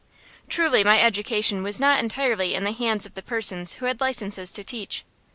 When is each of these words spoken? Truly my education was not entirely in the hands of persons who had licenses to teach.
Truly 0.49 0.83
my 0.83 0.99
education 0.99 1.61
was 1.61 1.79
not 1.79 1.99
entirely 1.99 2.55
in 2.55 2.63
the 2.63 2.71
hands 2.71 3.05
of 3.05 3.13
persons 3.13 3.73
who 3.73 3.85
had 3.85 4.01
licenses 4.01 4.51
to 4.53 4.63
teach. 4.63 5.05